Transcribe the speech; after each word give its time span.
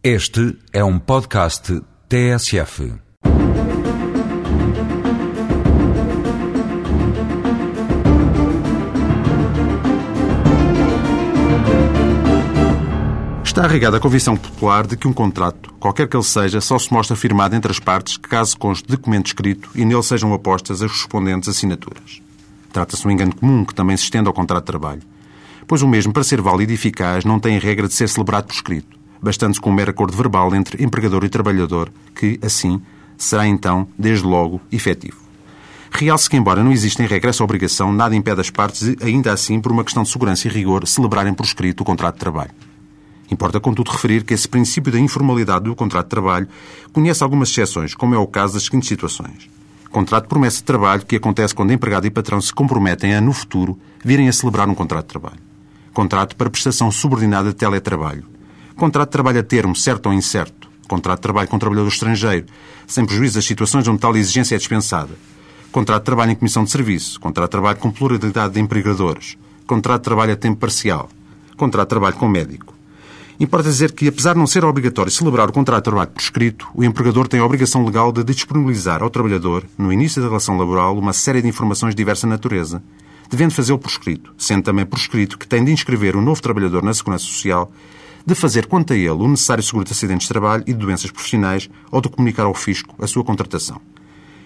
Este 0.00 0.56
é 0.72 0.84
um 0.84 0.96
podcast 0.96 1.82
TSF. 2.08 2.92
Está 13.42 13.64
arraigada 13.64 13.96
a 13.96 14.00
convicção 14.00 14.36
popular 14.36 14.86
de 14.86 14.96
que 14.96 15.08
um 15.08 15.12
contrato, 15.12 15.74
qualquer 15.80 16.06
que 16.06 16.16
ele 16.16 16.22
seja, 16.22 16.60
só 16.60 16.78
se 16.78 16.92
mostra 16.92 17.16
firmado 17.16 17.56
entre 17.56 17.72
as 17.72 17.80
partes 17.80 18.16
caso 18.18 18.56
conste 18.56 18.86
documento 18.86 19.26
escrito 19.26 19.68
e 19.74 19.84
nele 19.84 20.04
sejam 20.04 20.32
apostas 20.32 20.80
as 20.80 20.92
correspondentes 20.92 21.48
assinaturas. 21.48 22.22
Trata-se 22.72 23.02
de 23.02 23.08
um 23.08 23.10
engano 23.10 23.34
comum 23.34 23.64
que 23.64 23.74
também 23.74 23.96
se 23.96 24.04
estende 24.04 24.28
ao 24.28 24.32
contrato 24.32 24.62
de 24.62 24.66
trabalho, 24.66 25.02
pois 25.66 25.82
o 25.82 25.88
mesmo, 25.88 26.12
para 26.12 26.22
ser 26.22 26.40
válido 26.40 26.70
e 26.70 26.76
eficaz, 26.76 27.24
não 27.24 27.40
tem 27.40 27.58
regra 27.58 27.88
de 27.88 27.94
ser 27.94 28.08
celebrado 28.08 28.46
por 28.46 28.54
escrito, 28.54 28.97
bastando-se 29.20 29.60
com 29.60 29.70
um 29.70 29.74
mero 29.74 29.90
acordo 29.90 30.16
verbal 30.16 30.54
entre 30.54 30.82
empregador 30.82 31.24
e 31.24 31.28
trabalhador, 31.28 31.90
que, 32.14 32.38
assim, 32.42 32.80
será 33.16 33.46
então, 33.46 33.88
desde 33.98 34.24
logo, 34.24 34.60
efetivo. 34.70 35.16
Realce 35.90 36.28
que, 36.28 36.36
embora 36.36 36.62
não 36.62 36.70
exista 36.70 37.02
em 37.02 37.06
regra 37.06 37.30
essa 37.30 37.42
obrigação, 37.42 37.92
nada 37.92 38.14
impede 38.14 38.40
as 38.40 38.50
partes 38.50 38.94
ainda 39.02 39.32
assim, 39.32 39.60
por 39.60 39.72
uma 39.72 39.82
questão 39.84 40.02
de 40.02 40.10
segurança 40.10 40.46
e 40.46 40.50
rigor, 40.50 40.86
celebrarem 40.86 41.34
por 41.34 41.44
escrito 41.44 41.80
o 41.80 41.84
contrato 41.84 42.14
de 42.14 42.20
trabalho. 42.20 42.50
Importa, 43.30 43.60
contudo, 43.60 43.90
referir 43.90 44.24
que 44.24 44.32
esse 44.32 44.48
princípio 44.48 44.92
da 44.92 44.98
informalidade 44.98 45.64
do 45.64 45.74
contrato 45.74 46.06
de 46.06 46.10
trabalho 46.10 46.48
conhece 46.92 47.22
algumas 47.22 47.50
exceções, 47.50 47.94
como 47.94 48.14
é 48.14 48.18
o 48.18 48.26
caso 48.26 48.54
das 48.54 48.64
seguintes 48.64 48.88
situações. 48.88 49.50
Contrato 49.90 50.24
de 50.24 50.28
promessa 50.28 50.58
de 50.58 50.64
trabalho 50.64 51.04
que 51.04 51.16
acontece 51.16 51.54
quando 51.54 51.72
empregado 51.72 52.06
e 52.06 52.10
patrão 52.10 52.40
se 52.40 52.52
comprometem 52.52 53.14
a, 53.14 53.20
no 53.20 53.32
futuro, 53.32 53.78
virem 54.04 54.28
a 54.28 54.32
celebrar 54.32 54.68
um 54.68 54.74
contrato 54.74 55.06
de 55.06 55.08
trabalho. 55.08 55.40
Contrato 55.92 56.36
para 56.36 56.50
prestação 56.50 56.90
subordinada 56.90 57.48
de 57.48 57.54
teletrabalho. 57.54 58.24
Contrato 58.78 59.08
de 59.08 59.12
trabalho 59.12 59.40
a 59.40 59.42
termo, 59.42 59.74
certo 59.74 60.06
ou 60.06 60.12
incerto. 60.12 60.70
Contrato 60.86 61.18
de 61.18 61.22
trabalho 61.22 61.48
com 61.48 61.58
trabalhador 61.58 61.88
estrangeiro, 61.88 62.46
sem 62.86 63.04
prejuízo 63.04 63.34
das 63.34 63.44
situações 63.44 63.88
onde 63.88 63.98
tal 63.98 64.16
exigência 64.16 64.54
é 64.54 64.58
dispensada. 64.58 65.10
Contrato 65.72 66.02
de 66.02 66.04
trabalho 66.04 66.30
em 66.30 66.36
comissão 66.36 66.62
de 66.62 66.70
serviço. 66.70 67.18
Contrato 67.18 67.48
de 67.48 67.50
trabalho 67.50 67.78
com 67.78 67.90
pluralidade 67.90 68.54
de 68.54 68.60
empregadores. 68.60 69.36
Contrato 69.66 70.02
de 70.02 70.04
trabalho 70.04 70.32
a 70.32 70.36
tempo 70.36 70.58
parcial. 70.60 71.10
Contrato 71.56 71.88
de 71.88 71.90
trabalho 71.90 72.14
com 72.14 72.28
médico. 72.28 72.72
Importa 73.40 73.68
dizer 73.68 73.90
que, 73.90 74.06
apesar 74.06 74.34
de 74.34 74.38
não 74.38 74.46
ser 74.46 74.64
obrigatório 74.64 75.10
celebrar 75.10 75.48
o 75.48 75.52
contrato 75.52 75.82
de 75.82 75.90
trabalho 75.90 76.10
por 76.10 76.22
escrito, 76.22 76.68
o 76.72 76.84
empregador 76.84 77.26
tem 77.26 77.40
a 77.40 77.44
obrigação 77.44 77.84
legal 77.84 78.12
de 78.12 78.22
disponibilizar 78.22 79.02
ao 79.02 79.10
trabalhador, 79.10 79.64
no 79.76 79.92
início 79.92 80.22
da 80.22 80.28
relação 80.28 80.56
laboral, 80.56 80.96
uma 80.96 81.12
série 81.12 81.42
de 81.42 81.48
informações 81.48 81.96
de 81.96 81.96
diversa 81.96 82.28
natureza, 82.28 82.80
devendo 83.28 83.50
fazê-lo 83.50 83.78
por 83.80 83.90
escrito, 83.90 84.32
sendo 84.38 84.62
também 84.62 84.86
por 84.86 85.00
escrito 85.00 85.36
que 85.36 85.48
tem 85.48 85.64
de 85.64 85.72
inscrever 85.72 86.14
o 86.14 86.22
novo 86.22 86.40
trabalhador 86.40 86.84
na 86.84 86.94
Segurança 86.94 87.24
Social, 87.24 87.72
de 88.28 88.34
fazer 88.34 88.66
quanto 88.66 88.92
a 88.92 88.96
ele 88.96 89.10
o 89.10 89.28
necessário 89.28 89.62
seguro 89.62 89.84
de 89.84 89.92
acidentes 89.92 90.26
de 90.26 90.28
trabalho 90.28 90.62
e 90.66 90.72
de 90.72 90.78
doenças 90.78 91.10
profissionais 91.10 91.68
ou 91.90 92.00
de 92.00 92.08
comunicar 92.08 92.44
ao 92.44 92.54
fisco 92.54 92.94
a 93.02 93.06
sua 93.06 93.24
contratação. 93.24 93.80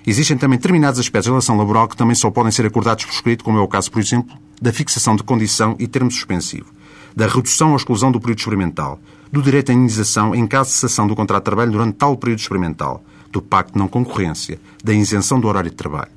Existem 0.07 0.39
também 0.39 0.57
determinados 0.57 1.01
aspectos 1.01 1.27
da 1.27 1.33
relação 1.33 1.57
laboral 1.57 1.89
que 1.89 1.97
também 1.97 2.15
só 2.15 2.31
podem 2.31 2.53
ser 2.53 2.65
acordados 2.65 3.05
por 3.05 3.13
escrito, 3.13 3.45
como 3.45 3.59
é 3.59 3.61
o 3.61 3.69
caso, 3.69 3.91
por 3.91 4.01
exemplo, 4.01 4.37
da 4.61 4.73
fixação 4.73 5.17
de 5.17 5.23
condição 5.23 5.77
e 5.79 5.87
termo 5.87 6.11
suspensivo 6.11 6.67
da 7.15 7.27
redução 7.27 7.71
ou 7.71 7.77
exclusão 7.77 8.11
do 8.11 8.21
período 8.21 8.39
experimental, 8.39 8.99
do 9.31 9.43
direito 9.43 9.71
à 9.71 9.75
indenização 9.75 10.35
em 10.35 10.47
caso 10.47 10.71
de 10.71 10.77
cessação 10.77 11.07
do 11.07 11.15
contrato 11.15 11.43
de 11.43 11.45
trabalho 11.45 11.73
durante 11.73 11.97
tal 11.97 12.17
período 12.17 12.41
experimental, 12.41 13.05
do 13.31 13.41
pacto 13.41 13.73
de 13.73 13.79
não 13.79 13.89
concorrência, 13.89 14.61
da 14.83 14.93
isenção 14.93 15.41
do 15.41 15.49
horário 15.49 15.71
de 15.71 15.77
trabalho. 15.77 16.11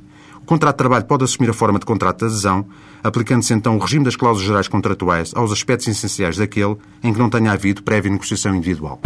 O 0.45 0.47
contrato 0.47 0.75
de 0.75 0.77
trabalho 0.77 1.05
pode 1.05 1.23
assumir 1.23 1.49
a 1.49 1.53
forma 1.53 1.79
de 1.79 1.87
contrato 1.87 2.19
de 2.19 2.25
adesão, 2.25 2.67
aplicando-se 3.03 3.51
então 3.51 3.77
o 3.77 3.79
regime 3.79 4.05
das 4.05 4.15
cláusulas 4.15 4.45
gerais 4.45 4.67
contratuais 4.67 5.31
aos 5.33 5.51
aspectos 5.51 5.87
essenciais 5.87 6.37
daquele 6.37 6.77
em 7.03 7.11
que 7.11 7.17
não 7.17 7.31
tenha 7.31 7.51
havido 7.51 7.81
prévia 7.81 8.11
negociação 8.11 8.53
individual. 8.53 9.01